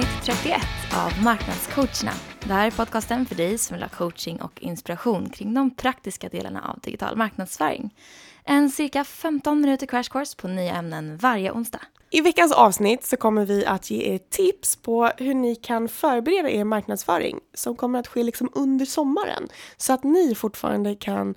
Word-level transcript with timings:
avsnitt 0.00 0.24
31 0.24 0.60
av 0.94 1.24
Marknadscoacherna. 1.24 2.12
Det 2.40 2.52
här 2.52 2.66
är 2.66 2.70
podcasten 2.70 3.26
för 3.26 3.34
dig 3.34 3.58
som 3.58 3.74
vill 3.74 3.82
ha 3.82 3.88
coaching 3.88 4.40
och 4.40 4.62
inspiration 4.62 5.30
kring 5.30 5.54
de 5.54 5.70
praktiska 5.70 6.28
delarna 6.28 6.68
av 6.68 6.78
digital 6.80 7.16
marknadsföring. 7.16 7.94
En 8.44 8.70
cirka 8.70 9.04
15 9.04 9.60
minuter 9.60 9.86
crash 9.86 10.10
course 10.10 10.36
på 10.36 10.48
nya 10.48 10.74
ämnen 10.74 11.16
varje 11.16 11.52
onsdag. 11.52 11.80
I 12.10 12.20
veckans 12.20 12.52
avsnitt 12.52 13.06
så 13.06 13.16
kommer 13.16 13.44
vi 13.44 13.66
att 13.66 13.90
ge 13.90 14.14
er 14.14 14.18
tips 14.18 14.76
på 14.76 15.10
hur 15.16 15.34
ni 15.34 15.54
kan 15.54 15.88
förbereda 15.88 16.50
er 16.50 16.64
marknadsföring 16.64 17.40
som 17.54 17.76
kommer 17.76 17.98
att 17.98 18.06
ske 18.06 18.22
liksom 18.22 18.50
under 18.52 18.84
sommaren 18.84 19.48
så 19.76 19.92
att 19.92 20.04
ni 20.04 20.34
fortfarande 20.34 20.94
kan 20.94 21.34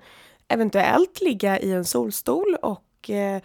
eventuellt 0.48 1.20
ligga 1.20 1.58
i 1.58 1.72
en 1.72 1.84
solstol 1.84 2.56
och 2.62 3.10
eh, 3.10 3.42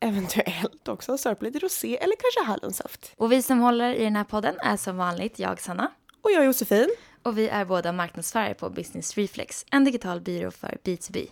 eventuellt 0.00 0.88
också 0.88 1.18
sörpla 1.18 1.48
lite 1.48 1.58
rosé 1.58 1.96
eller 1.96 2.14
kanske 2.16 2.50
hallonsaft. 2.50 3.12
Och 3.16 3.32
vi 3.32 3.42
som 3.42 3.58
håller 3.58 3.94
i 3.94 4.04
den 4.04 4.16
här 4.16 4.24
podden 4.24 4.54
är 4.62 4.76
som 4.76 4.96
vanligt 4.96 5.38
jag, 5.38 5.60
Sanna. 5.60 5.90
Och 6.22 6.30
jag 6.30 6.44
Josefin. 6.44 6.88
Och 7.22 7.38
vi 7.38 7.48
är 7.48 7.64
båda 7.64 7.92
marknadsförare 7.92 8.54
på 8.54 8.70
Business 8.70 9.16
Reflex, 9.16 9.64
en 9.70 9.84
digital 9.84 10.20
byrå 10.20 10.50
för 10.50 10.78
B2B. 10.84 11.28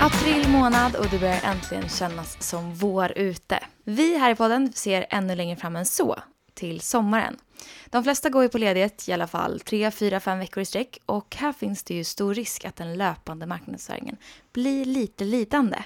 April 0.00 0.48
månad 0.48 0.96
och 0.96 1.06
det 1.10 1.18
börjar 1.18 1.40
äntligen 1.44 1.88
kännas 1.88 2.42
som 2.42 2.74
vår 2.74 3.12
ute. 3.18 3.58
Vi 3.84 4.18
här 4.18 4.30
i 4.30 4.34
podden 4.34 4.72
ser 4.72 5.06
ännu 5.10 5.34
längre 5.34 5.56
fram 5.56 5.76
än 5.76 5.86
så, 5.86 6.16
till 6.58 6.80
sommaren. 6.80 7.36
De 7.86 8.04
flesta 8.04 8.28
går 8.30 8.42
ju 8.42 8.48
på 8.48 8.58
ledighet 8.58 9.08
i 9.08 9.12
alla 9.12 9.26
fall 9.26 9.60
3, 9.60 9.90
4, 9.90 10.20
5 10.20 10.38
veckor 10.38 10.60
i 10.60 10.64
sträck 10.64 10.98
och 11.06 11.36
här 11.36 11.52
finns 11.52 11.82
det 11.82 11.94
ju 11.94 12.04
stor 12.04 12.34
risk 12.34 12.64
att 12.64 12.76
den 12.76 12.94
löpande 12.98 13.46
marknadsföringen 13.46 14.16
blir 14.52 14.84
lite 14.84 15.24
lidande. 15.24 15.78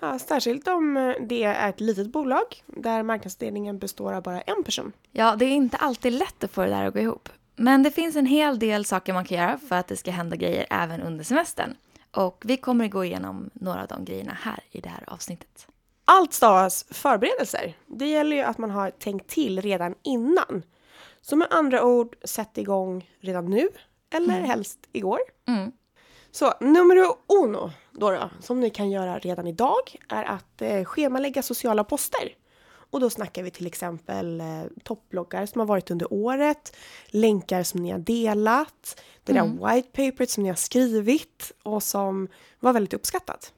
Ja, 0.00 0.18
särskilt 0.18 0.68
om 0.68 1.14
det 1.20 1.44
är 1.44 1.68
ett 1.68 1.80
litet 1.80 2.12
bolag 2.12 2.44
där 2.66 3.02
marknadsledningen 3.02 3.78
består 3.78 4.12
av 4.12 4.22
bara 4.22 4.40
en 4.40 4.64
person. 4.64 4.92
Ja, 5.12 5.36
det 5.36 5.44
är 5.44 5.50
inte 5.50 5.76
alltid 5.76 6.12
lätt 6.12 6.44
att 6.44 6.50
få 6.50 6.62
det 6.62 6.68
där 6.68 6.86
att 6.86 6.94
gå 6.94 7.00
ihop. 7.00 7.28
Men 7.56 7.82
det 7.82 7.90
finns 7.90 8.16
en 8.16 8.26
hel 8.26 8.58
del 8.58 8.84
saker 8.84 9.12
man 9.12 9.24
kan 9.24 9.38
göra 9.38 9.58
för 9.58 9.76
att 9.76 9.88
det 9.88 9.96
ska 9.96 10.10
hända 10.10 10.36
grejer 10.36 10.66
även 10.70 11.02
under 11.02 11.24
semestern. 11.24 11.74
Och 12.10 12.42
vi 12.46 12.56
kommer 12.56 12.84
att 12.84 12.90
gå 12.90 13.04
igenom 13.04 13.50
några 13.52 13.82
av 13.82 13.88
de 13.88 14.04
grejerna 14.04 14.36
här 14.40 14.60
i 14.70 14.80
det 14.80 14.88
här 14.88 15.04
avsnittet. 15.06 15.68
Allt 16.10 16.32
stavas 16.32 16.84
förberedelser. 16.90 17.76
Det 17.86 18.06
gäller 18.06 18.36
ju 18.36 18.42
att 18.42 18.58
man 18.58 18.70
har 18.70 18.90
tänkt 18.90 19.30
till 19.30 19.62
redan 19.62 19.94
innan. 20.02 20.62
Så 21.20 21.36
med 21.36 21.48
andra 21.50 21.84
ord, 21.84 22.16
sätt 22.24 22.58
igång 22.58 23.10
redan 23.20 23.46
nu 23.50 23.68
eller 24.10 24.34
mm. 24.34 24.44
helst 24.44 24.78
igår. 24.92 25.18
Mm. 25.48 25.72
Så 26.30 26.52
nummer 26.60 26.96
uno 27.42 27.70
då, 27.92 28.10
då, 28.10 28.30
som 28.40 28.60
ni 28.60 28.70
kan 28.70 28.90
göra 28.90 29.18
redan 29.18 29.46
idag 29.46 29.96
är 30.08 30.24
att 30.24 30.62
eh, 30.62 30.84
schemalägga 30.84 31.42
sociala 31.42 31.84
poster. 31.84 32.34
Och 32.90 33.00
då 33.00 33.10
snackar 33.10 33.42
vi 33.42 33.50
till 33.50 33.66
exempel 33.66 34.40
eh, 34.40 34.46
toppbloggar 34.84 35.46
som 35.46 35.58
har 35.58 35.66
varit 35.66 35.90
under 35.90 36.12
året, 36.12 36.76
länkar 37.06 37.62
som 37.62 37.82
ni 37.82 37.90
har 37.90 37.98
delat, 37.98 39.00
det 39.24 39.32
mm. 39.32 39.56
där 39.56 39.74
white 39.74 39.88
paperet 39.88 40.30
som 40.30 40.42
ni 40.42 40.48
har 40.48 40.56
skrivit 40.56 41.52
och 41.62 41.82
som 41.82 42.28
var 42.60 42.72
väldigt 42.72 42.94
uppskattat. 42.94 43.52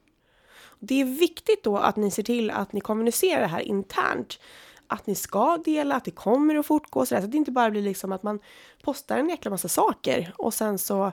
Det 0.83 1.01
är 1.01 1.05
viktigt 1.05 1.63
då 1.63 1.77
att 1.77 1.95
ni 1.95 2.11
ser 2.11 2.23
till 2.23 2.51
att 2.51 2.73
ni 2.73 2.81
kommunicerar 2.81 3.41
det 3.41 3.47
här 3.47 3.61
internt. 3.61 4.39
Att 4.87 5.07
ni 5.07 5.15
ska 5.15 5.57
dela, 5.57 5.95
att 5.95 6.05
det 6.05 6.11
kommer 6.11 6.55
att 6.55 6.65
fortgå 6.65 7.05
så, 7.05 7.15
där, 7.15 7.21
så 7.21 7.25
att 7.25 7.31
det 7.31 7.37
inte 7.37 7.51
bara 7.51 7.69
blir 7.71 7.81
liksom 7.81 8.11
att 8.11 8.23
man 8.23 8.39
postar 8.83 9.17
en 9.17 9.29
jäkla 9.29 9.51
massa 9.51 9.67
saker 9.67 10.33
och 10.37 10.53
sen 10.53 10.77
så 10.77 11.11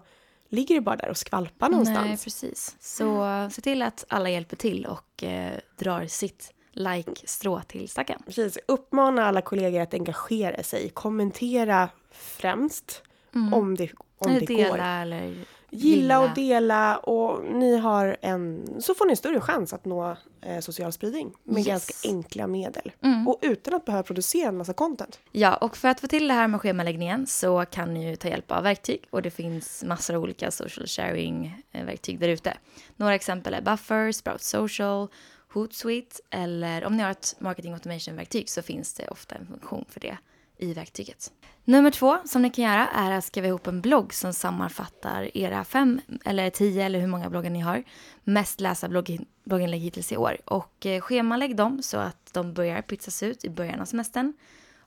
ligger 0.48 0.74
det 0.74 0.80
bara 0.80 0.96
där 0.96 1.08
och 1.08 1.16
skvalpar 1.16 1.68
någonstans. 1.68 2.06
Nej, 2.06 2.18
precis. 2.24 2.76
Så 2.80 3.26
se 3.52 3.62
till 3.62 3.82
att 3.82 4.04
alla 4.08 4.30
hjälper 4.30 4.56
till 4.56 4.86
och 4.86 5.24
eh, 5.24 5.58
drar 5.78 6.06
sitt 6.06 6.52
like-strå 6.72 7.60
till 7.60 7.88
stacken. 7.88 8.22
Precis. 8.26 8.58
Uppmana 8.68 9.26
alla 9.26 9.40
kollegor 9.40 9.80
att 9.80 9.94
engagera 9.94 10.62
sig. 10.62 10.88
Kommentera 10.88 11.88
främst 12.10 13.02
mm. 13.34 13.54
om 13.54 13.74
det, 13.74 13.90
om 14.18 14.30
eller 14.30 14.40
det 14.40 14.46
dela 14.46 14.68
går. 14.68 14.78
Eller 14.78 15.44
Gilla 15.70 16.20
och 16.20 16.34
dela 16.34 16.96
och 16.96 17.44
ni 17.44 17.78
har 17.78 18.16
en, 18.20 18.68
så 18.80 18.94
får 18.94 19.04
ni 19.04 19.10
en 19.10 19.16
större 19.16 19.40
chans 19.40 19.72
att 19.72 19.84
nå 19.84 20.16
eh, 20.40 20.60
social 20.60 20.92
spridning 20.92 21.32
med 21.44 21.58
yes. 21.58 21.66
ganska 21.66 22.08
enkla 22.08 22.46
medel. 22.46 22.92
Mm. 23.02 23.28
Och 23.28 23.38
utan 23.42 23.74
att 23.74 23.84
behöva 23.84 24.02
producera 24.02 24.48
en 24.48 24.56
massa 24.56 24.72
content. 24.72 25.20
Ja, 25.32 25.56
och 25.56 25.76
för 25.76 25.88
att 25.88 26.00
få 26.00 26.06
till 26.06 26.28
det 26.28 26.34
här 26.34 26.48
med 26.48 26.60
schemaläggningen 26.60 27.26
så 27.26 27.64
kan 27.64 27.94
ni 27.94 28.10
ju 28.10 28.16
ta 28.16 28.28
hjälp 28.28 28.50
av 28.50 28.62
verktyg 28.62 29.04
och 29.10 29.22
det 29.22 29.30
finns 29.30 29.84
massor 29.84 30.14
av 30.14 30.22
olika 30.22 30.50
social 30.50 30.86
sharing-verktyg 30.86 32.14
eh, 32.14 32.20
där 32.20 32.28
ute. 32.28 32.56
Några 32.96 33.14
exempel 33.14 33.54
är 33.54 33.60
Buffer, 33.62 34.12
Sprout 34.12 34.42
Social, 34.42 35.08
Hootsuite 35.52 36.16
eller 36.30 36.84
om 36.84 36.96
ni 36.96 37.02
har 37.02 37.10
ett 37.10 37.36
marketing 37.38 37.72
automation-verktyg 37.72 38.48
så 38.48 38.62
finns 38.62 38.94
det 38.94 39.08
ofta 39.08 39.34
en 39.34 39.46
funktion 39.46 39.84
för 39.88 40.00
det 40.00 40.18
i 40.58 40.72
verktyget. 40.72 41.32
Nummer 41.64 41.90
två 41.90 42.18
som 42.24 42.42
ni 42.42 42.50
kan 42.50 42.64
göra 42.64 42.88
är 42.88 43.10
att 43.10 43.24
skriva 43.24 43.46
ihop 43.46 43.66
en 43.66 43.80
blogg 43.80 44.14
som 44.14 44.34
sammanfattar 44.34 45.36
era 45.36 45.64
fem 45.64 46.00
eller 46.24 46.50
tio 46.50 46.84
eller 46.84 47.00
hur 47.00 47.06
många 47.06 47.30
bloggar 47.30 47.50
ni 47.50 47.60
har 47.60 47.84
mest 48.24 48.60
läsa 48.60 48.88
blogg, 48.88 49.18
blogginlägg 49.44 49.80
hittills 49.80 50.12
i 50.12 50.16
år 50.16 50.36
och 50.44 50.86
eh, 50.86 51.00
schemalägg 51.00 51.56
dem 51.56 51.82
så 51.82 51.96
att 51.98 52.30
de 52.32 52.54
börjar 52.54 52.82
pytsas 52.82 53.22
ut 53.22 53.44
i 53.44 53.50
början 53.50 53.80
av 53.80 53.84
semestern 53.84 54.32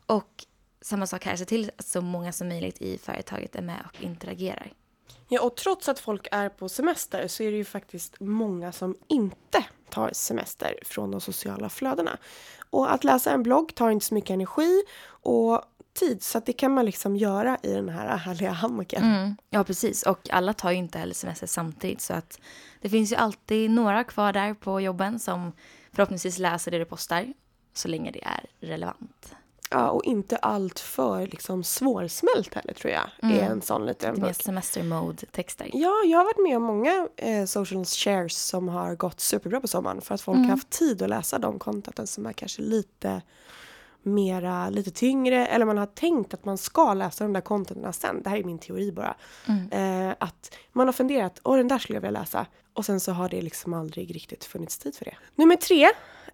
och 0.06 0.46
samma 0.82 1.08
sak 1.08 1.26
här, 1.26 1.36
se 1.36 1.46
till 1.46 1.72
att 1.78 1.86
så 1.86 2.02
många 2.02 2.32
som 2.32 2.48
möjligt 2.48 2.82
i 2.82 2.98
företaget 2.98 3.56
är 3.56 3.62
med 3.62 3.86
och 3.86 4.04
interagerar. 4.04 4.74
Ja, 5.28 5.42
och 5.42 5.56
trots 5.56 5.90
att 5.90 6.00
folk 6.00 6.28
är 6.32 6.50
på 6.50 6.70
semester 6.70 7.28
så 7.28 7.44
är 7.44 7.52
det 7.52 7.58
ju 7.58 7.66
faktiskt 7.66 8.20
många 8.20 8.72
som 8.72 8.96
inte 9.08 9.66
tar 9.90 10.10
semester 10.14 10.80
från 10.86 11.12
de 11.12 11.22
sociala 11.22 11.70
flödena. 11.70 12.18
Och 12.72 12.94
att 12.94 13.04
läsa 13.04 13.32
en 13.32 13.44
blogg 13.44 13.76
tar 13.76 13.90
inte 13.90 14.06
så 14.06 14.14
mycket 14.14 14.30
energi 14.30 14.84
och 15.08 15.62
tid 15.94 16.24
så 16.24 16.38
att 16.38 16.46
det 16.46 16.54
kan 16.54 16.74
man 16.74 16.86
liksom 16.86 17.16
göra 17.16 17.58
i 17.64 17.74
den 17.74 17.90
här 17.90 18.18
härliga 18.18 18.52
hammocken. 18.52 19.04
Mm. 19.04 19.36
Ja 19.50 19.64
precis 19.64 20.04
och 20.04 20.30
alla 20.30 20.54
tar 20.54 20.72
ju 20.72 20.78
inte 20.78 21.00
heller 21.00 21.14
semester 21.14 21.48
samtidigt 21.48 22.02
så 22.02 22.14
att 22.14 22.40
det 22.82 22.90
finns 22.90 23.12
ju 23.12 23.16
alltid 23.16 23.72
några 23.72 24.04
kvar 24.04 24.34
där 24.34 24.54
på 24.54 24.82
jobben 24.82 25.20
som 25.20 25.52
förhoppningsvis 25.92 26.38
läser 26.38 26.72
det 26.72 26.78
du 26.78 26.86
postar 26.86 27.34
så 27.74 27.88
länge 27.88 28.12
det 28.12 28.24
är 28.24 28.46
relevant. 28.60 29.36
Ja, 29.72 29.90
och 29.90 30.04
inte 30.04 30.38
allt 30.38 30.80
för 30.80 31.28
liksom 31.28 31.64
svårsmält 31.64 32.54
heller 32.54 32.74
tror 32.74 32.94
jag. 32.94 33.10
Mm. 33.24 33.38
Är 33.38 33.50
en 33.50 33.62
sån 33.62 33.86
liten 33.86 34.16
Lite 34.16 34.26
mer 34.26 34.34
semester 34.34 34.84
mode 34.84 35.26
texter. 35.26 35.70
Ja, 35.74 36.04
jag 36.06 36.18
har 36.18 36.26
varit 36.26 36.44
med 36.50 36.58
om 36.58 36.64
många 36.64 37.08
eh, 37.18 37.46
social 37.46 37.86
shares 37.86 38.48
som 38.48 38.70
har 38.70 38.96
gått 38.96 39.20
superbra 39.20 39.62
på 39.62 39.68
sommaren 39.68 40.02
för 40.02 40.16
att 40.16 40.22
folk 40.22 40.36
mm. 40.36 40.50
har 40.50 40.56
haft 40.56 40.70
tid 40.70 41.02
att 41.02 41.10
läsa 41.10 41.40
de 41.40 41.60
contenten 41.60 42.08
som 42.08 42.26
är 42.26 42.34
kanske 42.34 42.62
lite 42.62 43.22
mera, 44.04 44.70
lite 44.70 44.92
tyngre 44.92 45.48
eller 45.48 45.66
man 45.66 45.78
har 45.78 45.86
tänkt 45.86 46.34
att 46.34 46.46
man 46.46 46.58
ska 46.58 46.94
läsa 46.94 47.24
de 47.24 47.34
där 47.34 47.42
contenten 47.42 47.94
sen. 47.94 48.24
Det 48.24 48.30
här 48.30 48.38
är 48.38 48.44
min 48.44 48.60
teori 48.60 48.92
bara. 48.92 49.16
Mm. 49.48 49.72
Eh, 50.10 50.16
att 50.20 50.56
man 50.72 50.88
har 50.88 50.94
funderat, 50.94 51.40
åh 51.44 51.58
den 51.58 51.68
där 51.68 51.78
skulle 51.78 51.98
jag 51.98 52.02
vilja 52.02 52.20
läsa. 52.20 52.46
Och 52.74 52.86
sen 52.86 53.00
så 53.00 53.12
har 53.12 53.30
det 53.30 53.42
liksom 53.42 53.74
aldrig 53.74 54.16
riktigt 54.16 54.44
funnits 54.44 54.78
tid 54.78 54.96
för 54.96 55.06
det. 55.06 55.16
Nummer 55.36 55.56
tre, 55.56 55.88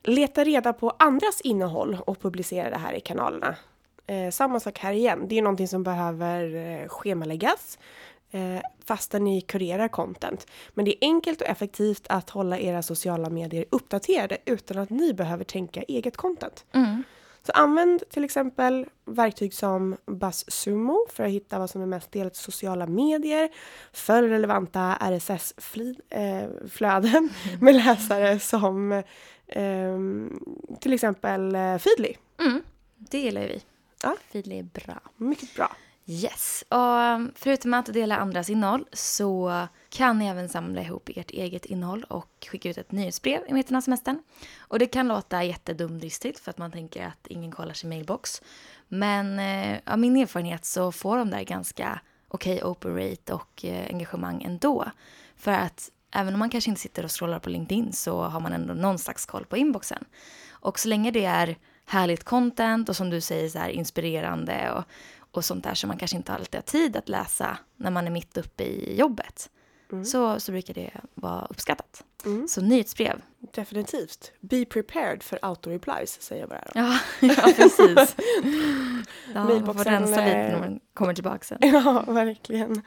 leta 0.04 0.44
reda 0.44 0.74
på 0.74 0.94
andras 1.00 1.42
innehåll 1.42 1.98
och 2.06 2.22
publicera 2.22 2.70
det 2.70 2.78
här 2.78 2.94
i 2.94 3.00
kanalerna. 3.00 3.56
Eh, 4.08 4.32
samma 4.32 4.60
sak 4.60 4.80
här 4.80 4.94
igen, 4.94 5.28
det 5.28 5.38
är 5.38 5.42
någonting 5.42 5.68
som 5.68 5.84
behöver 5.84 6.56
eh, 6.56 6.88
schemaläggas 6.88 7.80
eh, 8.32 8.62
fastän 8.86 9.24
ni 9.24 9.42
kurerar 9.42 9.88
content. 9.88 10.48
Men 10.74 10.86
det 10.86 10.92
är 10.92 11.08
enkelt 11.08 11.42
och 11.42 11.48
effektivt 11.48 12.06
att 12.10 12.30
hålla 12.30 12.60
era 12.60 12.82
sociala 12.82 13.30
medier 13.30 13.66
uppdaterade 13.70 14.38
utan 14.46 14.78
att 14.78 14.90
ni 14.90 15.14
behöver 15.14 15.44
tänka 15.44 15.82
eget 15.82 16.18
content. 16.18 16.66
Mm. 16.72 17.04
Så 17.48 17.52
använd 17.54 18.04
till 18.10 18.24
exempel 18.24 18.86
verktyg 19.06 19.54
som 19.54 19.98
BuzzSumo 20.06 21.06
för 21.10 21.24
att 21.24 21.30
hitta 21.30 21.60
vad 21.60 21.70
som 21.70 21.82
är 21.82 21.86
mest 21.86 22.12
delat 22.12 22.34
i 22.34 22.38
sociala 22.38 22.88
medier. 22.88 23.50
Följ 23.94 24.28
relevanta 24.30 24.98
RSS-flöden 25.02 26.00
eh, 27.46 27.62
med 27.62 27.76
läsare 27.76 28.40
som 28.40 29.04
till 30.80 30.94
exempel 30.94 31.56
eh, 31.56 31.78
Feedly. 31.78 32.16
Mm, 32.40 32.64
det 32.98 33.20
gillar 33.20 33.42
vi. 33.42 33.62
Ja. 34.04 34.16
Feedly 34.32 34.60
är 34.60 34.64
bra. 34.64 35.00
Mycket 35.18 35.56
bra. 35.56 35.76
Yes, 36.10 36.64
och 36.70 37.32
förutom 37.36 37.74
att 37.74 37.94
dela 37.94 38.18
andras 38.18 38.50
innehåll 38.50 38.86
så 38.94 39.68
kan 39.90 40.20
ni 40.20 40.28
även 40.28 40.50
samla 40.50 40.82
ihop 40.82 41.10
ert 41.16 41.32
eget 41.32 41.66
innehåll 41.66 42.04
och 42.04 42.48
skicka 42.52 42.70
ut 42.70 42.78
ett 42.78 42.92
nyhetsbrev 42.92 43.42
i 43.48 43.54
mitten 43.54 43.76
av 43.76 43.82
semestern. 43.82 44.24
Och 44.60 44.80
det 44.80 44.86
kan 44.86 45.08
låta 45.08 45.44
jättedumdristigt 45.44 46.40
för 46.40 46.50
att 46.52 46.58
man 46.58 46.72
tänker 46.72 47.06
att 47.06 47.28
ingen 47.28 47.52
kollar 47.52 47.74
sin 47.74 47.90
mailbox. 47.90 48.42
Men 48.88 49.40
eh, 49.40 49.80
av 49.86 50.00
min 50.00 50.18
erfarenhet 50.18 50.66
så 50.66 50.92
får 50.92 51.18
de 51.18 51.30
där 51.30 51.44
ganska 51.44 52.00
okej 52.28 52.56
okay 52.56 52.70
open 52.70 52.96
rate 52.96 53.34
och 53.34 53.66
eh, 53.66 53.88
engagemang 53.90 54.44
ändå. 54.44 54.92
För 55.36 55.52
att 55.52 55.92
även 56.12 56.34
om 56.34 56.40
man 56.40 56.50
kanske 56.50 56.70
inte 56.70 56.82
sitter 56.82 57.04
och 57.04 57.12
scrollar 57.12 57.40
på 57.40 57.50
LinkedIn 57.50 57.94
så 57.94 58.22
har 58.22 58.40
man 58.40 58.54
ändå 58.54 58.74
någon 58.74 59.00
slags 59.00 59.26
koll 59.26 59.46
på 59.46 59.58
inboxen. 59.58 60.06
Och 60.50 60.80
så 60.80 60.88
länge 60.88 61.12
det 61.12 61.26
är 61.26 61.58
härligt 61.86 62.24
content 62.24 62.90
och 62.90 62.96
som 62.96 63.10
du 63.10 63.22
säger 63.22 63.50
så 63.50 63.60
här 63.60 63.70
inspirerande 63.70 64.72
och, 64.72 64.84
och 65.32 65.46
sånt 65.46 65.64
där 65.64 65.74
som 65.74 65.88
man 65.88 65.98
kanske 65.98 66.18
inte 66.18 66.34
alltid 66.34 66.56
har 66.56 66.62
tid 66.62 66.96
att 66.96 67.10
läsa 67.10 67.58
när 67.78 67.92
man 67.92 68.08
är 68.08 68.12
mitt 68.12 68.38
uppe 68.38 68.64
i 68.64 69.00
jobbet. 69.00 69.50
Mm. 69.92 70.06
Så, 70.06 70.40
så 70.40 70.52
brukar 70.52 70.74
det 70.74 70.92
vara 71.14 71.48
uppskattat. 71.50 72.04
Mm. 72.26 72.48
Så 72.48 72.62
nyhetsbrev. 72.62 73.22
definitivt. 73.54 74.32
Be 74.40 74.66
prepared 74.66 75.24
för 75.24 75.40
auto-replies 75.42 76.22
säger 76.22 76.42
jag 76.42 76.50
bara. 76.50 76.64
Då. 76.74 76.80
Ja, 76.80 77.00
ja 77.28 77.54
precis. 77.56 78.16
Ja, 79.34 79.44
man 79.44 79.78
får 79.78 79.84
rensa 79.84 80.26
lite 80.26 80.32
eh, 80.32 80.52
när 80.52 80.60
man 80.60 80.80
kommer 80.94 81.14
tillbaka 81.14 81.44
sen. 81.44 81.58
Ja, 81.62 82.04
verkligen. 82.08 82.82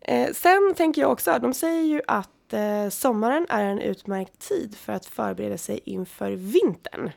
Eh, 0.00 0.32
sen 0.32 0.74
tänker 0.76 1.02
jag 1.02 1.12
också, 1.12 1.38
de 1.42 1.54
säger 1.54 1.82
ju 1.82 2.02
att 2.06 2.30
eh, 2.52 2.88
sommaren 2.88 3.46
är 3.48 3.64
en 3.64 3.80
utmärkt 3.80 4.48
tid 4.48 4.76
för 4.76 4.92
att 4.92 5.06
förbereda 5.06 5.58
sig 5.58 5.80
inför 5.84 6.30
vintern. 6.30 7.10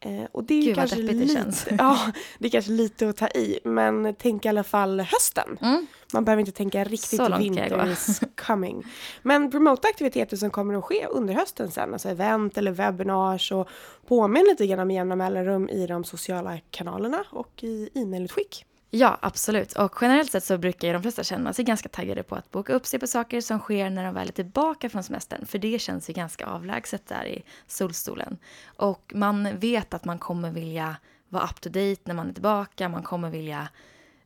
Eh, 0.00 0.24
och 0.32 0.44
det 0.44 0.54
är 0.54 0.62
Gud, 0.62 0.74
kanske 0.74 0.96
det 0.96 1.12
lite, 1.12 1.34
känns. 1.34 1.66
ja, 1.78 2.12
det 2.38 2.48
är 2.48 2.50
kanske 2.50 2.70
lite 2.70 3.08
att 3.08 3.16
ta 3.16 3.28
i, 3.28 3.58
men 3.64 4.14
tänk 4.18 4.44
i 4.44 4.48
alla 4.48 4.64
fall 4.64 5.00
hösten. 5.00 5.58
Mm. 5.60 5.86
Man 6.12 6.24
behöver 6.24 6.40
inte 6.40 6.52
tänka 6.52 6.84
riktigt 6.84 7.20
gå. 7.68 7.86
is 7.86 8.20
coming. 8.46 8.84
Men 9.22 9.50
promota 9.50 9.88
aktiviteter 9.88 10.36
som 10.36 10.50
kommer 10.50 10.74
att 10.74 10.84
ske 10.84 11.06
under 11.06 11.34
hösten 11.34 11.70
sen, 11.70 11.92
alltså 11.92 12.08
event 12.08 12.58
eller 12.58 12.72
webinars 12.72 13.52
och 13.52 13.68
påminn 14.06 14.44
lite 14.44 14.66
grann 14.66 14.86
med 14.86 14.94
jämna 14.94 15.16
mellanrum 15.16 15.68
i 15.68 15.86
de 15.86 16.04
sociala 16.04 16.58
kanalerna 16.70 17.24
och 17.30 17.64
i 17.64 17.90
e-mailutskick. 17.94 18.66
Ja, 18.92 19.18
absolut. 19.22 19.72
Och 19.72 19.94
generellt 20.00 20.30
sett 20.30 20.44
så 20.44 20.58
brukar 20.58 20.88
ju 20.88 20.92
de 20.92 21.02
flesta 21.02 21.24
känna 21.24 21.52
sig 21.52 21.64
ganska 21.64 21.88
taggade 21.88 22.22
på 22.22 22.34
att 22.34 22.50
boka 22.50 22.72
upp 22.72 22.86
sig 22.86 23.00
på 23.00 23.06
saker 23.06 23.40
som 23.40 23.58
sker 23.58 23.90
när 23.90 24.04
de 24.04 24.14
väl 24.14 24.28
är 24.28 24.32
tillbaka 24.32 24.88
från 24.88 25.02
semestern. 25.02 25.46
För 25.46 25.58
det 25.58 25.78
känns 25.78 26.10
ju 26.10 26.14
ganska 26.14 26.46
avlägset 26.46 27.06
där 27.06 27.26
i 27.26 27.42
solstolen. 27.66 28.38
Och 28.64 29.12
man 29.14 29.58
vet 29.58 29.94
att 29.94 30.04
man 30.04 30.18
kommer 30.18 30.50
vilja 30.50 30.96
vara 31.28 31.44
up 31.44 31.60
to 31.60 31.68
date 31.68 32.00
när 32.04 32.14
man 32.14 32.28
är 32.28 32.32
tillbaka. 32.32 32.88
Man 32.88 33.02
kommer 33.02 33.30
vilja 33.30 33.68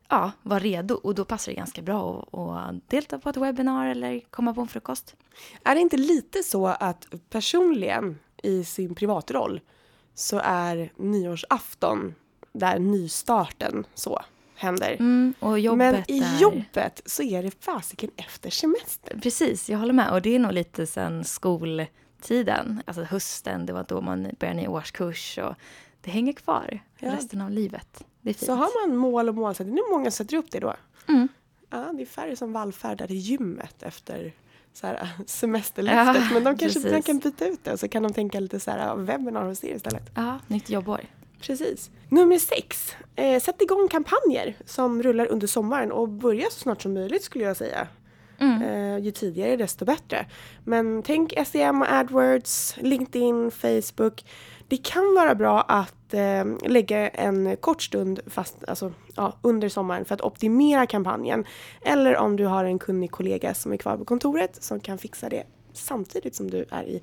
ja, 0.09 0.31
vara 0.41 0.59
redo. 0.59 0.95
Och 0.95 1.15
då 1.15 1.25
passar 1.25 1.51
det 1.51 1.55
ganska 1.55 1.81
bra 1.81 2.27
att, 2.31 2.39
att 2.39 2.89
delta 2.89 3.19
på 3.19 3.29
ett 3.29 3.37
webbinar 3.37 3.87
eller 3.87 4.19
komma 4.19 4.53
på 4.53 4.61
en 4.61 4.67
frukost. 4.67 5.15
Är 5.63 5.75
det 5.75 5.81
inte 5.81 5.97
lite 5.97 6.43
så 6.43 6.67
att 6.67 7.07
personligen 7.29 8.19
i 8.43 8.63
sin 8.63 8.95
privatroll 8.95 9.61
så 10.13 10.41
är 10.43 10.91
nyårsafton 10.97 12.15
där 12.53 12.79
nystarten 12.79 13.85
så 13.93 14.21
händer? 14.55 14.91
Mm, 14.99 15.33
och 15.39 15.59
jobbet 15.59 15.93
Men 16.07 16.15
i 16.15 16.19
är... 16.19 16.39
jobbet 16.41 17.01
så 17.05 17.23
är 17.23 17.43
det 17.43 17.51
fasiken 17.63 18.09
efter 18.15 18.49
semester. 18.49 19.19
Precis, 19.23 19.69
jag 19.69 19.77
håller 19.79 19.93
med. 19.93 20.11
Och 20.11 20.21
det 20.21 20.35
är 20.35 20.39
nog 20.39 20.53
lite 20.53 20.87
sen 20.87 21.23
skoltiden, 21.23 22.81
alltså 22.85 23.03
hösten, 23.03 23.65
det 23.65 23.73
var 23.73 23.85
då 23.87 24.01
man 24.01 24.27
började 24.39 24.59
ny 24.61 24.67
årskurs 24.67 25.37
och 25.37 25.55
det 26.01 26.11
hänger 26.11 26.33
kvar 26.33 26.79
Ja. 26.99 27.11
resten 27.15 27.41
av 27.41 27.51
livet. 27.51 28.03
Det 28.21 28.29
är 28.29 28.33
fint. 28.33 28.45
Så 28.45 28.53
har 28.53 28.87
man 28.87 28.97
mål 28.97 29.29
och 29.29 29.35
målsättning, 29.35 29.75
hur 29.75 29.91
många 29.97 30.11
sätter 30.11 30.37
upp 30.37 30.51
det 30.51 30.59
då? 30.59 30.73
Mm. 31.07 31.27
Ja, 31.69 31.91
det 31.93 32.01
är 32.01 32.05
färre 32.05 32.35
som 32.35 32.53
vallfärdar 32.53 33.07
till 33.07 33.15
gymmet 33.17 33.83
efter 33.83 34.33
så 34.73 34.87
här, 34.87 35.09
semesterlöftet. 35.25 36.23
Ja, 36.23 36.33
men 36.33 36.43
de 36.43 36.57
kanske 36.57 36.81
precis. 36.81 37.05
kan 37.05 37.19
byta 37.19 37.47
ut 37.47 37.63
det 37.63 37.71
och 37.73 37.79
så 37.79 37.87
kan 37.87 38.03
de 38.03 38.13
tänka 38.13 38.39
lite 38.39 38.59
så 38.59 38.71
här 38.71 38.95
webbinar 38.95 39.43
hos 39.45 39.63
er 39.63 39.75
istället. 39.75 40.11
Ja, 40.15 40.39
nytt 40.47 40.69
jobbår. 40.69 41.01
Precis. 41.41 41.91
Nummer 42.09 42.37
sex. 42.37 42.95
Eh, 43.15 43.41
sätt 43.41 43.61
igång 43.61 43.87
kampanjer 43.87 44.55
som 44.65 45.03
rullar 45.03 45.27
under 45.31 45.47
sommaren 45.47 45.91
och 45.91 46.09
börja 46.09 46.45
så 46.49 46.59
snart 46.59 46.81
som 46.81 46.93
möjligt 46.93 47.23
skulle 47.23 47.43
jag 47.43 47.57
säga. 47.57 47.87
Mm. 48.39 48.61
Eh, 48.61 48.97
ju 49.05 49.11
tidigare 49.11 49.55
desto 49.55 49.85
bättre. 49.85 50.25
Men 50.63 51.03
tänk 51.03 51.33
SEM 51.47 51.81
och 51.81 51.91
AdWords, 51.91 52.75
LinkedIn, 52.77 53.51
Facebook. 53.51 54.25
Det 54.67 54.77
kan 54.77 55.15
vara 55.15 55.35
bra 55.35 55.61
att 55.61 56.13
eh, 56.13 56.45
lägga 56.67 57.09
en 57.09 57.57
kort 57.57 57.81
stund 57.81 58.19
fast, 58.27 58.57
alltså, 58.67 58.93
ja, 59.15 59.37
under 59.41 59.69
sommaren 59.69 60.05
för 60.05 60.15
att 60.15 60.21
optimera 60.21 60.85
kampanjen. 60.85 61.45
Eller 61.81 62.17
om 62.17 62.35
du 62.35 62.45
har 62.45 62.65
en 62.65 62.79
kunnig 62.79 63.11
kollega 63.11 63.53
som 63.53 63.73
är 63.73 63.77
kvar 63.77 63.97
på 63.97 64.05
kontoret 64.05 64.63
som 64.63 64.79
kan 64.79 64.97
fixa 64.97 65.29
det 65.29 65.43
samtidigt 65.73 66.35
som 66.35 66.49
du 66.49 66.65
är 66.69 66.83
i 66.83 67.01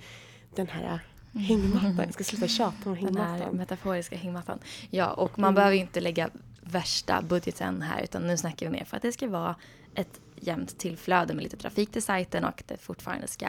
den 0.54 0.66
här 0.66 1.00
hängmattan. 1.34 1.96
Jag 2.04 2.14
ska 2.14 2.24
sluta 2.24 2.48
tjata 2.48 2.90
om 2.90 2.94
Den 2.94 3.16
här 3.16 3.24
hängmattan. 3.28 3.56
metaforiska 3.56 4.16
hängmattan. 4.16 4.58
Ja, 4.90 5.10
och 5.10 5.38
man 5.38 5.48
Mm. 5.48 5.54
behöver 5.54 5.74
ju 5.74 5.80
inte 5.80 6.00
lägga 6.00 6.30
värsta 6.60 7.22
budgeten 7.22 7.82
här 7.82 8.02
utan 8.02 8.26
nu 8.26 8.36
snackar 8.36 8.66
vi 8.66 8.72
mer 8.72 8.84
för 8.84 8.96
att 8.96 9.02
det 9.02 9.12
ska 9.12 9.28
vara 9.28 9.56
ett 9.94 10.20
jämnt 10.36 10.78
tillflöde 10.78 11.34
med 11.34 11.42
lite 11.44 11.56
trafik 11.56 11.92
till 11.92 12.02
sajten 12.02 12.44
och 12.44 12.50
att 12.60 12.68
det 12.68 12.76
fortfarande 12.76 13.26
ska, 13.28 13.46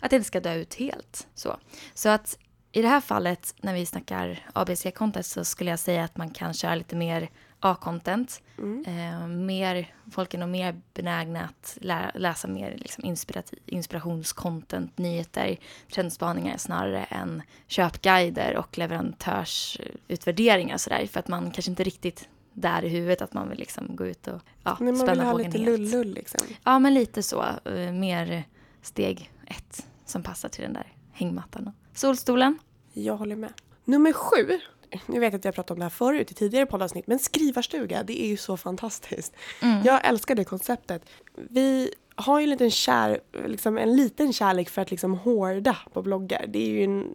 att 0.00 0.10
det 0.10 0.16
inte 0.16 0.26
ska 0.26 0.40
dö 0.40 0.54
ut 0.54 0.74
helt. 0.74 1.26
Så, 1.34 1.56
så 1.94 2.08
att 2.08 2.38
i 2.72 2.82
det 2.82 2.88
här 2.88 3.00
fallet 3.00 3.54
när 3.62 3.74
vi 3.74 3.86
snackar 3.86 4.46
ABC-content 4.54 5.22
så 5.22 5.44
skulle 5.44 5.70
jag 5.70 5.78
säga 5.78 6.04
att 6.04 6.16
man 6.16 6.30
kan 6.30 6.54
köra 6.54 6.74
lite 6.74 6.96
mer 6.96 7.30
A-content. 7.60 8.42
Mm. 8.58 8.84
Eh, 8.86 9.26
mer, 9.28 9.94
folk 10.10 10.34
är 10.34 10.38
nog 10.38 10.48
mer 10.48 10.80
benägna 10.94 11.44
att 11.44 11.78
lä- 11.80 12.10
läsa 12.14 12.48
mer 12.48 12.76
liksom 12.76 13.04
inspirativ, 13.04 13.58
inspirationscontent, 13.66 14.98
nyheter, 14.98 15.56
trendspaningar 15.92 16.56
snarare 16.56 17.04
än 17.04 17.42
köpguider 17.66 18.56
och 18.56 18.78
leverantörsutvärderingar 18.78 20.76
sådär. 20.76 21.06
För 21.06 21.20
att 21.20 21.28
man 21.28 21.50
kanske 21.50 21.70
inte 21.70 21.84
riktigt 21.84 22.28
där 22.52 22.84
i 22.84 22.88
huvudet 22.88 23.22
att 23.22 23.32
man 23.34 23.48
vill 23.48 23.58
liksom 23.58 23.96
gå 23.96 24.06
ut 24.06 24.26
och 24.28 24.40
ja, 24.62 24.76
Nej, 24.80 24.92
man 24.92 24.94
vill 24.94 25.00
spänna 25.00 25.24
ha 25.24 25.32
lite 25.38 25.58
lullull 25.58 26.14
liksom. 26.14 26.40
Ja, 26.64 26.78
men 26.78 26.94
lite 26.94 27.22
så. 27.22 27.44
Eh, 27.64 27.92
mer 27.92 28.44
steg 28.82 29.30
ett 29.46 29.86
som 30.04 30.22
passar 30.22 30.48
till 30.48 30.62
den 30.62 30.72
där 30.72 30.86
hängmattan. 31.12 31.66
och 31.66 31.98
Solstolen. 31.98 32.58
Jag 32.92 33.16
håller 33.16 33.36
med. 33.36 33.52
Nummer 33.84 34.12
sju. 34.12 34.60
Nu 35.06 35.20
vet 35.20 35.32
jag 35.32 35.38
att 35.38 35.44
jag 35.44 35.54
pratat 35.54 35.70
om 35.70 35.78
det 35.78 35.84
här 35.84 35.90
förut 35.90 36.30
i 36.30 36.34
tidigare 36.34 36.66
poddavsnitt, 36.66 37.06
men 37.06 37.18
skrivarstuga, 37.18 38.02
det 38.02 38.22
är 38.22 38.26
ju 38.26 38.36
så 38.36 38.56
fantastiskt. 38.56 39.36
Mm. 39.62 39.82
Jag 39.84 40.06
älskar 40.08 40.34
det 40.34 40.44
konceptet. 40.44 41.02
Vi 41.34 41.94
har 42.14 42.40
ju 42.40 42.44
en 42.44 42.50
liten, 42.50 42.70
kär, 42.70 43.20
liksom 43.46 43.78
en 43.78 43.96
liten 43.96 44.32
kärlek 44.32 44.68
för 44.68 44.82
att 44.82 44.90
liksom 44.90 45.14
hårda 45.14 45.76
på 45.92 46.02
bloggar. 46.02 46.44
Det 46.48 46.58
är 46.58 46.68
ju 46.70 46.84
en, 46.84 47.14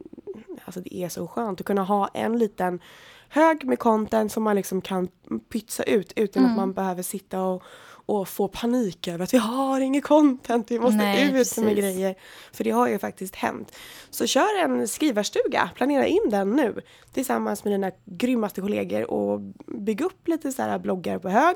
alltså 0.66 0.82
det 0.82 0.96
är 0.96 1.10
så 1.10 1.28
skönt 1.28 1.60
att 1.60 1.66
kunna 1.66 1.84
ha 1.84 2.08
en 2.08 2.38
liten 2.38 2.80
hög 3.30 3.66
med 3.66 3.80
content 3.80 4.32
som 4.32 4.44
man 4.44 4.56
liksom 4.56 4.82
kan 4.82 5.08
pytsa 5.50 5.84
ut 5.84 6.14
utan 6.16 6.44
Mm. 6.44 6.52
att 6.52 6.58
man 6.58 6.74
behöver 6.74 7.04
sitta 7.04 7.42
och, 7.42 7.64
och 8.06 8.28
få 8.28 8.48
panik 8.48 9.08
över 9.08 9.24
att 9.24 9.34
vi 9.34 9.38
har 9.38 9.80
inget 9.82 10.04
content, 10.04 10.72
vi 10.72 10.80
måste 10.80 10.98
Nej, 10.98 11.24
ut 11.24 11.32
med 11.34 11.40
precis. 11.42 11.78
grejer. 11.78 12.16
För 12.54 12.64
det 12.64 12.72
har 12.72 12.88
ju 12.88 13.00
faktiskt 13.00 13.36
hänt. 13.36 13.72
Så 14.10 14.28
kör 14.28 14.64
en 14.64 14.88
skrivarstuga, 14.88 15.70
planera 15.76 16.08
in 16.08 16.30
den 16.30 16.50
nu 16.52 16.82
tillsammans 17.14 17.64
med 17.64 17.74
dina 17.74 17.92
grymmaste 18.06 18.62
kollegor 18.62 19.12
och 19.12 19.40
bygg 19.68 20.02
upp 20.02 20.28
lite 20.28 20.52
så 20.52 20.62
här 20.62 20.80
bloggar 20.80 21.20
på 21.20 21.30
hög. 21.30 21.56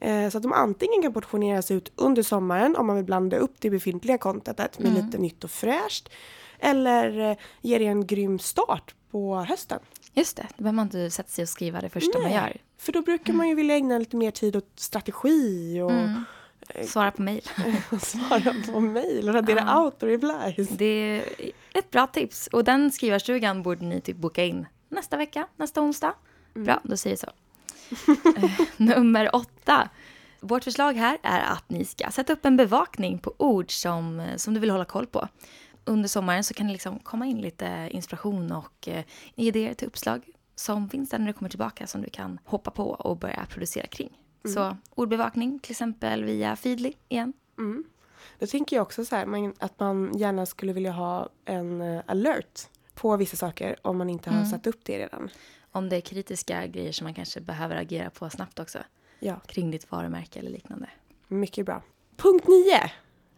Eh, 0.00 0.28
så 0.30 0.36
att 0.36 0.42
de 0.42 0.52
antingen 0.52 1.02
kan 1.02 1.12
portioneras 1.12 1.70
ut 1.70 1.92
under 1.96 2.22
sommaren 2.22 2.76
om 2.76 2.86
man 2.86 2.96
vill 2.96 3.04
blanda 3.04 3.36
upp 3.36 3.54
det 3.58 3.70
befintliga 3.70 4.18
contentet 4.18 4.78
med 4.78 4.92
Mm. 4.92 5.06
lite 5.06 5.18
nytt 5.18 5.44
och 5.44 5.50
fräscht. 5.50 6.08
Eller 6.58 7.30
eh, 7.30 7.36
ge 7.60 7.78
det 7.78 7.86
en 7.86 8.06
grym 8.06 8.38
start 8.38 8.94
på 9.12 9.36
hösten. 9.36 9.78
Just 10.14 10.36
det, 10.36 10.46
då 10.56 10.62
behöver 10.62 10.76
man 10.76 10.86
inte 10.86 11.10
sätta 11.10 11.28
sig 11.28 11.42
och 11.42 11.48
skriva 11.48 11.80
det 11.80 11.88
första 11.88 12.18
man 12.18 12.28
Nej. 12.30 12.34
gör. 12.34 12.56
För 12.78 12.92
då 12.92 13.02
brukar 13.02 13.32
man 13.32 13.48
ju 13.48 13.54
vilja 13.54 13.76
ägna 13.76 13.98
lite 13.98 14.16
mer 14.16 14.30
tid 14.30 14.56
åt 14.56 14.68
strategi 14.76 15.80
och 15.80 15.90
Mm. 15.90 16.24
Svara 16.86 17.10
på 17.10 17.22
mejl. 17.22 17.42
svara 18.02 18.54
på 18.72 18.80
mejl 18.80 19.28
och 19.28 19.34
radera 19.34 19.58
Ja. 19.58 19.64
auto-replies. 19.90 20.68
Det 20.76 20.84
är 20.84 21.22
ett 21.74 21.90
bra 21.90 22.06
tips. 22.06 22.46
Och 22.46 22.64
den 22.64 22.90
skrivarstugan 22.92 23.62
borde 23.62 23.84
ni 23.84 24.00
typ 24.00 24.16
boka 24.16 24.44
in 24.44 24.66
nästa 24.88 25.16
vecka, 25.16 25.46
nästa 25.56 25.80
onsdag. 25.80 26.14
Bra, 26.54 26.80
då 26.84 26.96
säger 26.96 27.16
vi 27.16 27.20
så. 27.20 27.30
Eh, 28.36 28.50
Nummer 28.76 29.36
åtta. 29.36 29.88
Vårt 30.40 30.64
förslag 30.64 30.92
här 30.92 31.18
är 31.22 31.40
att 31.40 31.64
ni 31.70 31.84
ska 31.84 32.10
sätta 32.10 32.32
upp 32.32 32.44
en 32.44 32.56
bevakning 32.56 33.18
på 33.18 33.34
ord 33.36 33.70
som, 33.82 34.26
som 34.36 34.54
du 34.54 34.60
vill 34.60 34.70
hålla 34.70 34.84
koll 34.84 35.06
på. 35.06 35.28
Under 35.84 36.08
sommaren 36.08 36.44
så 36.44 36.54
kan 36.54 36.66
det 36.66 36.72
liksom 36.72 36.98
komma 36.98 37.26
in 37.26 37.40
lite 37.40 37.88
inspiration 37.90 38.52
och 38.52 38.88
eh, 38.88 39.04
idéer 39.34 39.74
till 39.74 39.86
uppslag 39.88 40.22
som 40.54 40.88
finns 40.90 41.10
där 41.10 41.18
när 41.18 41.26
du 41.26 41.32
kommer 41.32 41.48
tillbaka 41.48 41.86
som 41.86 42.02
du 42.02 42.10
kan 42.10 42.38
hoppa 42.44 42.70
på 42.70 42.90
och 42.90 43.16
börja 43.16 43.46
producera 43.50 43.86
kring. 43.86 44.18
Så 44.54 44.76
ordbevakning 44.94 45.58
till 45.58 45.70
exempel 45.72 46.24
via 46.24 46.56
Feedly 46.56 46.92
igen. 47.08 47.32
Mm. 47.58 47.84
Då 48.38 48.46
tänker 48.46 48.76
jag 48.76 48.82
också 48.82 49.04
så 49.04 49.16
här, 49.16 49.26
man, 49.26 49.54
att 49.58 49.80
man 49.80 50.12
gärna 50.18 50.46
skulle 50.46 50.72
vilja 50.72 50.92
ha 50.92 51.28
en 51.44 51.80
eh, 51.80 52.02
alert 52.06 52.60
på 52.94 53.16
vissa 53.16 53.36
saker 53.36 53.76
om 53.82 53.98
man 53.98 54.10
inte 54.10 54.30
har 54.30 54.36
Mm. 54.36 54.50
satt 54.50 54.66
upp 54.66 54.80
det 54.84 54.98
redan. 54.98 55.28
Om 55.72 55.88
det 55.88 55.96
är 55.96 56.00
kritiska 56.00 56.66
grejer 56.66 56.92
som 56.92 57.04
man 57.04 57.14
kanske 57.14 57.40
behöver 57.40 57.76
agera 57.76 58.10
på 58.10 58.30
snabbt 58.30 58.58
också. 58.60 58.78
Ja, 59.20 59.40
Kring 59.46 59.70
ditt 59.70 59.90
varumärke 59.90 60.38
eller 60.38 60.50
liknande. 60.50 60.88
mycket 61.28 61.66
bra. 61.66 61.82
Punkt 62.16 62.44
9. 62.48 62.90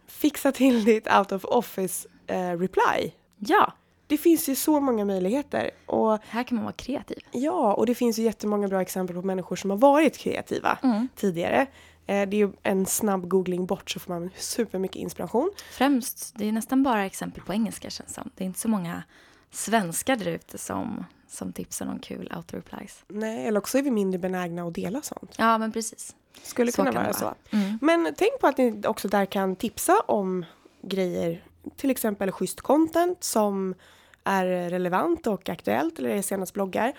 Fixa 0.07 0.51
till 0.51 0.83
ditt 0.85 1.07
out 1.13 1.31
of 1.31 1.45
office 1.45 2.07
eh, 2.27 2.57
reply. 2.59 3.11
Ja, 3.39 3.73
Det 4.07 4.17
finns 4.17 4.49
ju 4.49 4.55
så 4.55 4.79
många 4.79 5.05
möjligheter. 5.05 5.71
Och 5.85 6.19
här 6.29 6.43
kan 6.43 6.55
man 6.55 6.63
vara 6.65 6.73
kreativ. 6.73 7.17
ja, 7.31 7.73
och 7.73 7.85
det 7.85 7.95
finns 7.95 8.19
ju 8.19 8.23
jättemånga 8.23 8.67
bra 8.67 8.81
exempel 8.81 9.15
på 9.15 9.21
människor 9.21 9.55
som 9.55 9.69
har 9.69 9.77
varit 9.77 10.17
kreativa 10.17 10.77
Mm. 10.83 11.07
tidigare. 11.15 11.61
Eh, 12.07 12.29
det 12.29 12.37
är 12.37 12.39
ju 12.39 12.51
en 12.63 12.85
snabb 12.85 13.27
googling 13.27 13.65
bort 13.65 13.91
så 13.91 13.99
får 13.99 14.13
man 14.13 14.29
supermycket 14.37 14.95
inspiration. 14.95 15.51
Främst, 15.71 16.33
det 16.35 16.47
är 16.47 16.51
nästan 16.51 16.83
bara 16.83 17.05
exempel 17.05 17.43
på 17.43 17.53
engelska 17.53 17.89
känns 17.89 18.13
som. 18.13 18.29
Det 18.35 18.43
är 18.43 18.45
inte 18.45 18.59
så 18.59 18.67
många 18.69 19.03
svenskar 19.51 20.15
där 20.15 20.27
ute 20.27 20.57
som, 20.57 21.05
som 21.27 21.53
tipsar 21.53 21.85
om 21.87 21.99
kul 21.99 22.31
auto-replies. 22.35 23.03
Nej, 23.07 23.47
eller 23.47 23.57
också 23.59 23.77
är 23.77 23.81
vi 23.81 23.91
mindre 23.91 24.19
benägna 24.19 24.63
att 24.63 24.73
dela 24.73 25.01
sånt. 25.01 25.35
Ja, 25.37 25.57
men 25.57 25.71
precis. 25.71 26.15
Skulle 26.43 26.71
Så 26.71 26.75
kunna 26.83 26.91
vara 26.91 27.07
det 27.07 27.13
så. 27.13 27.33
Mm. 27.51 27.79
Men 27.81 28.13
tänk 28.17 28.39
på 28.41 28.47
att 28.47 28.57
ni 28.57 28.81
också 28.87 29.07
där 29.07 29.25
kan 29.25 29.55
tipsa 29.55 29.99
om 30.07 30.45
grejer 30.81 31.43
till 31.75 31.89
exempel 31.89 32.31
schysst 32.31 32.61
content 32.61 33.23
som 33.23 33.75
är 34.23 34.69
relevant 34.69 35.27
och 35.27 35.49
aktuellt 35.49 35.99
eller 35.99 36.09
är 36.09 36.21
senast 36.21 36.53
bloggar. 36.53 36.93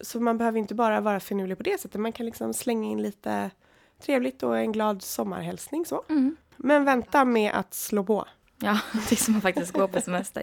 Så 0.00 0.20
man 0.20 0.38
behöver 0.38 0.58
inte 0.58 0.74
bara 0.74 1.00
vara 1.00 1.20
finurlig 1.20 1.56
på 1.56 1.62
det 1.62 1.80
sättet, 1.80 2.00
man 2.00 2.12
kan 2.12 2.26
liksom 2.26 2.54
slänga 2.54 2.90
in 2.90 3.02
lite 3.02 3.50
trevligt 4.02 4.42
och 4.42 4.58
en 4.58 4.72
glad 4.72 5.02
sommarhälsning 5.02 5.86
så. 5.86 6.04
Mm. 6.08 6.36
Men 6.56 6.84
vänta 6.84 7.24
med 7.24 7.52
att 7.54 7.74
slå 7.74 8.04
på. 8.04 8.26
Ja, 8.58 8.78
tills 9.08 9.28
man 9.28 9.40
faktiskt 9.40 9.72
går 9.72 9.88
på 9.88 10.00
semester. 10.00 10.42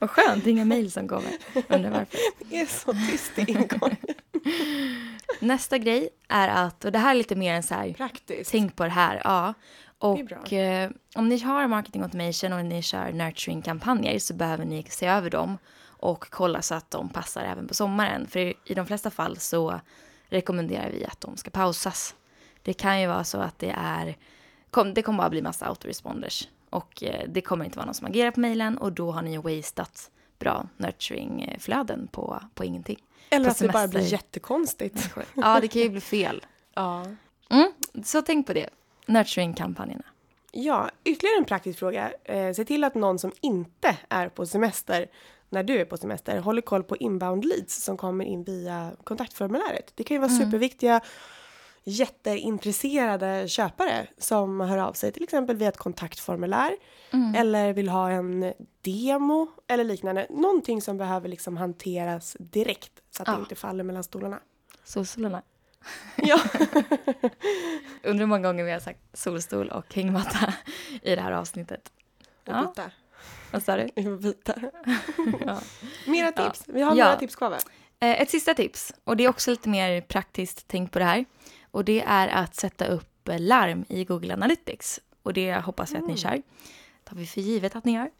Vad 0.00 0.10
skönt, 0.10 0.46
inga 0.46 0.64
mejl 0.64 0.90
som 0.90 1.08
kommer. 1.08 1.32
Undrar 1.68 1.90
varför. 1.90 2.18
Det 2.50 2.60
är 2.60 2.66
så 2.66 2.92
tyst 2.92 3.38
i 3.38 3.52
ingången. 3.52 3.96
Nästa 5.40 5.78
grej 5.78 6.08
är 6.28 6.48
att, 6.48 6.84
och 6.84 6.92
det 6.92 6.98
här 6.98 7.10
är 7.10 7.14
lite 7.14 7.36
mer 7.36 7.54
en 7.54 7.62
så 7.62 7.74
här, 7.74 7.92
Praktiskt. 7.92 8.50
tänk 8.50 8.76
på 8.76 8.84
det 8.84 8.90
här, 8.90 9.20
ja. 9.24 9.54
Och 9.98 10.52
eh, 10.52 10.90
om 11.14 11.28
ni 11.28 11.38
har 11.38 11.66
marketing 11.66 12.02
automation 12.02 12.52
och 12.52 12.64
ni 12.64 12.82
kör 12.82 13.12
nurturing-kampanjer 13.12 14.18
så 14.18 14.34
behöver 14.34 14.64
ni 14.64 14.84
se 14.88 15.06
över 15.06 15.30
dem 15.30 15.58
och 15.86 16.30
kolla 16.30 16.62
så 16.62 16.74
att 16.74 16.90
de 16.90 17.08
passar 17.08 17.44
även 17.44 17.68
på 17.68 17.74
sommaren. 17.74 18.26
För 18.26 18.38
i, 18.40 18.74
de 18.74 18.86
flesta 18.86 19.10
fall 19.10 19.36
så 19.36 19.80
rekommenderar 20.28 20.90
vi 20.90 21.04
att 21.04 21.20
de 21.20 21.36
ska 21.36 21.50
pausas. 21.50 22.14
Det 22.62 22.72
kan 22.72 23.00
ju 23.00 23.06
vara 23.06 23.24
så 23.24 23.38
att 23.38 23.58
det 23.58 23.74
är, 23.78 24.16
det 24.94 25.02
kommer 25.02 25.18
bara 25.18 25.30
bli 25.30 25.42
massa 25.42 25.66
autoresponders 25.66 26.48
och 26.70 27.02
eh, 27.02 27.28
det 27.28 27.40
kommer 27.40 27.64
inte 27.64 27.76
vara 27.76 27.86
någon 27.86 27.94
som 27.94 28.06
agerar 28.06 28.30
på 28.30 28.40
mejlen 28.40 28.78
och 28.78 28.92
då 28.92 29.12
har 29.12 29.22
ni 29.22 29.32
ju 29.32 29.38
wastat 29.38 30.10
bra 30.38 30.68
nurturing-flöden 30.76 32.08
på, 32.12 32.40
på 32.54 32.64
ingenting. 32.64 32.98
Eller 33.30 33.44
på 33.44 33.50
att 33.50 33.58
det 33.58 33.66
bara 33.66 33.72
semester. 33.72 33.98
blir 33.98 34.12
jättekonstigt. 34.12 35.10
Ja, 35.34 35.60
det 35.60 35.68
kan 35.68 35.82
ju 35.82 35.88
bli 35.88 36.00
fel. 36.00 36.46
Ja. 36.74 37.06
Mm, 37.50 37.72
så 38.04 38.22
tänk 38.22 38.46
på 38.46 38.52
det. 38.52 38.68
Nurturing-kampanjerna. 39.08 40.04
Ja, 40.52 40.90
ytterligare 41.04 41.38
en 41.38 41.44
praktisk 41.44 41.78
fråga. 41.78 42.12
Eh, 42.24 42.52
se 42.52 42.64
till 42.64 42.84
att 42.84 42.94
någon 42.94 43.18
som 43.18 43.32
inte 43.40 43.96
är 44.08 44.28
på 44.28 44.46
semester 44.46 45.06
när 45.50 45.62
du 45.62 45.80
är 45.80 45.84
på 45.84 45.96
semester 45.96 46.38
håller 46.38 46.62
koll 46.62 46.82
på 46.84 46.96
inbound 46.96 47.44
leads 47.44 47.84
som 47.84 47.96
kommer 47.96 48.24
in 48.24 48.44
via 48.44 48.92
kontaktformuläret. 49.04 49.92
Det 49.94 50.04
kan 50.04 50.14
ju 50.14 50.18
vara 50.18 50.30
superviktiga 50.30 51.00
jätteintresserade 51.84 53.48
köpare 53.48 54.06
som 54.18 54.60
hör 54.60 54.78
av 54.78 54.92
sig 54.92 55.12
till 55.12 55.22
exempel 55.22 55.56
via 55.56 55.68
ett 55.68 55.76
kontaktformulär 55.76 56.70
eller 57.36 57.72
vill 57.72 57.88
ha 57.88 58.10
en 58.10 58.52
demo 58.80 59.46
eller 59.66 59.84
liknande. 59.84 60.26
Någonting 60.30 60.82
som 60.82 60.96
behöver 60.98 61.28
liksom 61.28 61.56
hanteras 61.56 62.36
direkt 62.40 62.92
så 63.10 63.22
att 63.22 63.28
Ja. 63.28 63.34
det 63.34 63.40
inte 63.40 63.54
faller 63.54 63.84
mellan 63.84 64.04
stolarna. 64.04 64.40
Solstolarna. 64.84 65.42
Ja. 66.16 66.40
Undrar 68.02 68.18
hur 68.18 68.26
många 68.26 68.48
gånger 68.48 68.64
vi 68.64 68.72
har 68.72 68.80
sagt 68.80 69.00
solstol 69.12 69.68
och 69.68 69.94
hängmatta 69.94 70.54
i 71.02 71.14
det 71.14 71.20
här 71.20 71.32
avsnittet. 71.32 71.92
Och 72.46 72.52
Ja. 72.52 72.62
byta. 72.76 72.90
Vad 73.52 73.62
sa 73.62 73.76
du? 73.76 73.88
Vi 73.96 74.02
får 74.02 74.16
byta. 74.16 74.54
Ja. 75.46 75.60
Mera 76.06 76.32
Ja. 76.36 76.44
tips. 76.50 76.64
Vi 76.66 76.82
har 76.82 76.96
Ja. 76.96 77.04
några 77.04 77.16
tips 77.18 77.36
kvar 77.36 77.50
va? 77.50 77.56
Eh, 78.00 78.20
Ett 78.20 78.30
sista 78.30 78.54
tips, 78.54 78.94
och 79.04 79.16
det 79.16 79.24
är 79.24 79.28
också 79.28 79.50
lite 79.50 79.68
mer 79.68 80.00
praktiskt 80.00 80.64
tänk 80.68 80.92
på 80.92 80.98
det 80.98 81.04
här. 81.04 81.24
Och 81.70 81.84
det 81.84 82.02
är 82.06 82.28
att 82.28 82.54
sätta 82.56 82.86
upp 82.86 83.28
larm 83.38 83.84
i 83.88 84.04
Google 84.04 84.34
Analytics. 84.34 85.00
Och 85.22 85.32
det 85.32 85.54
hoppas 85.54 85.92
vi 85.92 85.96
att 85.98 86.06
ni 86.08 86.16
kör. 86.16 86.30
Det 86.30 86.42
tar 87.04 87.16
vi 87.16 87.26
för 87.26 87.40
givet 87.40 87.76
att 87.76 87.84
ni 87.84 87.92
gör. 87.94 88.10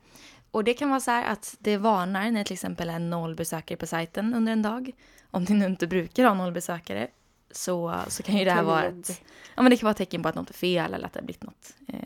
Och 0.50 0.64
det 0.64 0.74
kan 0.74 0.90
vara 0.90 1.00
så 1.00 1.10
här 1.10 1.24
att 1.32 1.56
det 1.58 1.76
varnar 1.76 2.30
när 2.30 2.44
till 2.44 2.54
exempel 2.54 2.90
är 2.90 2.98
noll 2.98 3.34
besökare 3.34 3.76
på 3.78 3.86
sajten 3.86 4.34
under 4.34 4.52
en 4.52 4.62
dag. 4.62 4.90
Om 5.30 5.44
ni 5.44 5.54
nu 5.54 5.66
inte 5.66 5.86
brukar 5.86 6.24
ha 6.24 6.34
noll 6.34 6.52
besökare 6.52 7.08
så, 7.50 8.00
så 8.08 8.22
kan 8.22 8.36
ju 8.36 8.44
det 8.44 8.50
här 8.50 8.62
vara 8.62 8.84
ett, 8.84 9.22
ja, 9.56 9.62
men 9.62 9.70
det 9.70 9.76
kan 9.76 9.86
vara 9.86 9.90
ett 9.90 9.96
tecken 9.96 10.22
på 10.22 10.28
att 10.28 10.34
något 10.34 10.50
är 10.50 10.54
fel 10.54 10.94
eller 10.94 11.06
att 11.06 11.12
det 11.12 11.20
har 11.20 11.24
blivit 11.24 11.42
något 11.44 11.74
eh, 11.88 11.98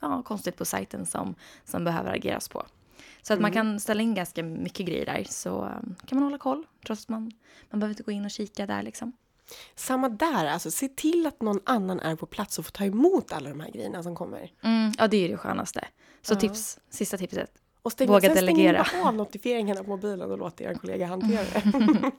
ja, 0.00 0.22
konstigt 0.22 0.56
på 0.56 0.64
sajten 0.64 1.06
som, 1.06 1.34
som 1.64 1.84
behöver 1.84 2.14
ageras 2.16 2.48
på. 2.48 2.66
Så 3.22 3.34
att 3.34 3.40
man 3.40 3.52
kan 3.52 3.80
ställa 3.80 4.02
in 4.02 4.14
ganska 4.14 4.42
mycket 4.42 4.86
grejer 4.86 5.06
där 5.06 5.24
så 5.28 5.64
um, 5.64 5.94
kan 6.06 6.16
man 6.18 6.22
hålla 6.22 6.38
koll 6.38 6.66
trots 6.86 7.02
att 7.02 7.08
man, 7.08 7.32
man 7.70 7.80
behöver 7.80 7.92
inte 7.92 8.02
gå 8.02 8.10
in 8.12 8.24
och 8.24 8.30
kika 8.30 8.66
där 8.66 8.82
liksom. 8.82 9.12
Samma 9.74 10.08
där, 10.08 10.46
alltså 10.46 10.70
se 10.70 10.88
till 10.88 11.26
att 11.26 11.42
någon 11.42 11.60
annan 11.64 12.00
är 12.00 12.16
på 12.16 12.26
plats 12.26 12.58
och 12.58 12.64
får 12.64 12.72
ta 12.72 12.84
emot 12.84 13.32
alla 13.32 13.48
de 13.50 13.60
här 13.60 13.70
grejerna 13.70 14.02
som 14.02 14.14
kommer. 14.16 14.50
Mm, 14.62 14.92
ja, 14.98 15.08
det 15.08 15.16
är 15.16 15.20
ju 15.20 15.28
det 15.28 15.36
skönaste. 15.36 15.84
Så 16.22 16.34
Ja. 16.34 16.40
tips, 16.40 16.78
sista 16.90 17.18
tipset. 17.18 17.50
Och 17.82 17.92
stäng, 17.92 18.08
Våga 18.08 18.20
sen 18.28 18.34
delegera. 18.34 18.84
stäng 18.84 19.02
av 19.02 19.14
notifieringarna 19.14 19.82
på 19.84 19.90
mobilen 19.90 20.30
och 20.30 20.38
låt 20.38 20.60
er 20.60 20.74
kollega 20.74 21.06
hantera 21.06 21.44
det. 21.44 22.10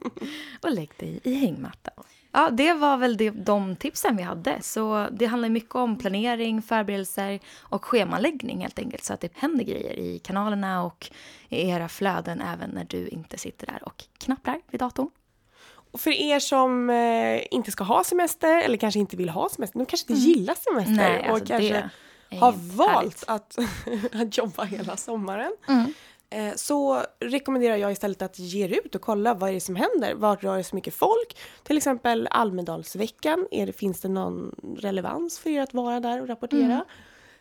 Och 0.62 0.70
lägg 0.70 0.90
dig 0.98 1.20
i 1.22 1.34
hängmattan. 1.34 2.04
Ja, 2.36 2.50
det 2.50 2.72
var 2.72 2.96
väl 2.96 3.16
det, 3.16 3.30
de 3.30 3.76
tipsen 3.76 4.16
vi 4.16 4.22
hade. 4.22 4.62
Så 4.62 5.08
det 5.12 5.26
handlar 5.26 5.48
mycket 5.48 5.74
om 5.74 5.98
planering, 5.98 6.62
förberedelser 6.62 7.40
och 7.60 7.84
schemaläggning 7.84 8.60
helt 8.60 8.78
enkelt. 8.78 9.04
Så 9.04 9.14
att 9.14 9.20
det 9.20 9.32
händer 9.34 9.64
grejer 9.64 9.98
i 9.98 10.18
kanalerna 10.18 10.84
och 10.84 11.10
i 11.48 11.68
era 11.68 11.88
flöden 11.88 12.40
även 12.40 12.70
när 12.70 12.84
du 12.84 13.08
inte 13.08 13.38
sitter 13.38 13.66
där 13.66 13.78
och 13.82 14.04
knapprar 14.18 14.60
vid 14.70 14.80
datorn. 14.80 15.10
Och 15.92 16.00
för 16.00 16.10
er 16.10 16.38
som 16.38 16.90
eh, 16.90 17.42
inte 17.50 17.70
ska 17.70 17.84
ha 17.84 18.04
semester 18.04 18.62
eller 18.62 18.76
kanske 18.76 19.00
inte 19.00 19.16
vill 19.16 19.28
ha 19.28 19.48
semester, 19.48 19.78
de 19.78 19.86
kanske 19.86 20.12
inte 20.12 20.22
gillar 20.22 20.54
semester 20.54 20.92
Mm. 20.92 20.96
Nej, 20.96 21.30
och 21.30 21.34
alltså 21.34 21.46
kanske 21.46 21.72
det 21.72 22.36
är 22.36 22.40
har 22.40 22.52
valt 22.52 22.96
härligt. 22.96 23.24
att, 23.26 23.58
att 24.22 24.38
jobba 24.38 24.64
hela 24.64 24.96
sommaren. 24.96 25.52
Mm. 25.68 25.94
Eh, 26.34 26.54
så 26.54 27.02
rekommenderar 27.20 27.76
jag 27.76 27.92
istället 27.92 28.22
att 28.22 28.38
ge 28.38 28.64
er 28.64 28.68
ut 28.68 28.94
och 28.94 29.00
kolla 29.00 29.34
vad 29.34 29.50
är 29.50 29.54
det 29.54 29.60
som 29.60 29.76
händer. 29.76 30.14
Vart 30.14 30.44
rör 30.44 30.56
det 30.56 30.64
så 30.64 30.76
mycket 30.76 30.94
folk? 30.94 31.36
Till 31.62 31.76
exempel 31.76 32.28
Almedalsveckan. 32.30 33.48
Är 33.50 33.66
det, 33.66 33.72
finns 33.72 34.00
det 34.00 34.08
någon 34.08 34.54
relevans 34.78 35.38
för 35.38 35.50
er 35.50 35.60
att 35.60 35.74
vara 35.74 36.00
där 36.00 36.20
och 36.20 36.28
rapportera? 36.28 36.64
Mm. 36.64 36.84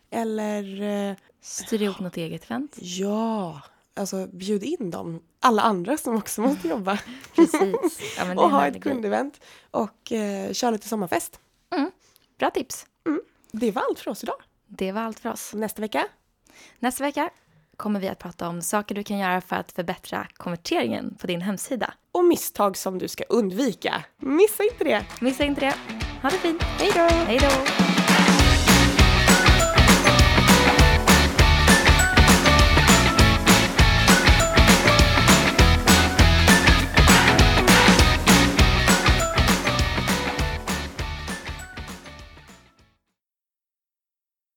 Eller 0.09 0.81
eh, 1.09 1.15
Styr 1.41 1.81
ihop 1.81 1.99
något 1.99 2.17
eget 2.17 2.43
event. 2.45 2.77
ja, 2.81 3.61
alltså 3.93 4.27
bjud 4.27 4.63
in 4.63 4.91
dem. 4.91 5.21
Alla 5.39 5.61
andra 5.61 5.97
som 5.97 6.15
också 6.15 6.41
måste 6.47 6.67
jobba. 6.67 6.99
Precis. 7.35 8.15
Ja, 8.17 8.33
och 8.43 8.51
ha 8.51 8.67
ett 8.67 8.83
kundevent. 8.83 9.39
Och 9.71 10.11
eh, 10.11 10.53
köra 10.53 10.71
lite 10.71 10.87
sommarfest. 10.87 11.39
Bra 12.39 12.49
tips. 12.49 12.85
Det 13.51 13.71
var 13.71 13.81
allt 13.81 13.99
för 13.99 14.11
oss 14.11 14.23
idag. 14.23 14.41
Det 14.67 14.91
var 14.91 15.01
allt 15.01 15.19
för 15.19 15.31
oss. 15.31 15.53
Nästa 15.53 15.81
vecka 15.81 16.07
Nästa 16.79 17.03
vecka 17.03 17.29
kommer 17.77 17.99
vi 17.99 18.07
att 18.07 18.19
prata 18.19 18.47
om 18.47 18.61
saker 18.61 18.95
du 18.95 19.03
kan 19.03 19.17
göra 19.17 19.41
för 19.41 19.55
att 19.55 19.71
förbättra 19.71 20.27
konverteringen 20.33 21.15
på 21.21 21.27
din 21.27 21.41
hemsida. 21.41 21.93
och 22.11 22.25
misstag 22.25 22.77
som 22.77 22.99
du 22.99 23.07
ska 23.07 23.23
undvika. 23.23 24.03
Missa 24.17 24.63
inte 24.63 24.83
det. 24.83 25.05
Missa 25.21 25.43
inte 25.43 25.61
det. 25.61 25.75
Ha 26.21 26.29
det 26.29 26.37
fint. 26.37 26.63
Hej 26.63 26.91
då! 26.95 27.01
Hej 27.01 27.39
då! 27.39 27.92